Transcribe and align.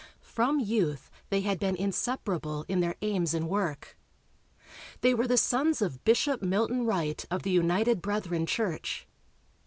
From 0.23 0.59
youth 0.59 1.11
they 1.29 1.41
had 1.41 1.59
been 1.59 1.75
inseparable 1.75 2.65
in 2.67 2.79
their 2.79 2.95
aims 3.03 3.35
and 3.35 3.47
work. 3.47 3.99
They 5.01 5.13
were 5.13 5.27
the 5.27 5.37
sons 5.37 5.79
of 5.79 6.03
Bishop 6.03 6.41
Milton 6.41 6.87
Wright 6.87 7.23
of 7.29 7.43
the 7.43 7.51
United 7.51 8.01
Brethren 8.01 8.47
Church. 8.47 9.05